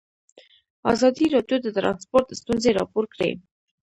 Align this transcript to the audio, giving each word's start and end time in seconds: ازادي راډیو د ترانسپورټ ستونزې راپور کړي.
ازادي 0.93 1.25
راډیو 1.35 1.57
د 1.63 1.67
ترانسپورټ 1.77 2.27
ستونزې 2.39 2.71
راپور 2.79 3.03
کړي. 3.13 3.31